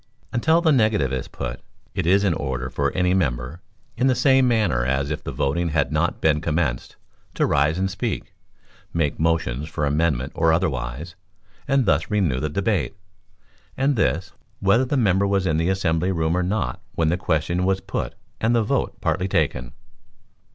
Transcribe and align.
Until 0.33 0.61
the 0.61 0.71
negative 0.71 1.13
is 1.13 1.27
put, 1.27 1.61
it 1.93 2.07
is 2.07 2.23
in 2.23 2.33
order 2.33 2.71
for 2.71 2.91
any 2.93 3.13
member, 3.13 3.61
in 3.95 4.07
the 4.07 4.15
same 4.15 4.47
manner 4.47 4.83
as 4.83 5.11
if 5.11 5.23
the 5.23 5.31
voting 5.31 5.69
had 5.69 5.91
not 5.91 6.19
been 6.21 6.41
commenced, 6.41 6.95
to 7.35 7.45
rise 7.45 7.77
and 7.77 7.87
speak, 7.87 8.33
make 8.95 9.19
motions 9.19 9.69
for 9.69 9.85
amendment 9.85 10.31
or 10.33 10.51
otherwise, 10.51 11.13
and 11.67 11.85
thus 11.85 12.09
renew 12.09 12.39
the 12.39 12.49
debate; 12.49 12.95
and 13.77 13.95
this, 13.95 14.33
whether 14.59 14.85
the 14.85 14.97
member 14.97 15.27
was 15.27 15.45
in 15.45 15.57
the 15.57 15.69
assembly 15.69 16.11
room 16.11 16.35
or 16.35 16.41
not 16.41 16.81
when 16.95 17.09
the 17.09 17.15
question 17.15 17.63
was 17.63 17.79
put 17.79 18.15
and 18.39 18.55
the 18.55 18.63
vote 18.63 18.99
partly 19.01 19.27
taken. 19.27 19.71